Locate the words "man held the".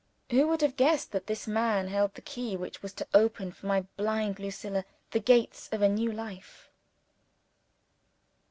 1.45-2.23